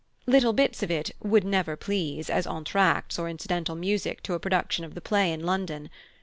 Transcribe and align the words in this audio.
Little 0.25 0.51
bits 0.53 0.81
of 0.81 0.89
it 0.89 1.11
"would 1.21 1.43
never 1.43 1.75
please" 1.75 2.27
as 2.31 2.47
entr'actes 2.47 3.19
or 3.19 3.29
incidental 3.29 3.75
music 3.75 4.23
to 4.23 4.33
a 4.33 4.39
production 4.39 4.83
of 4.83 4.95
the 4.95 4.99
play 4.99 5.31
in 5.31 5.45
London. 5.45 5.91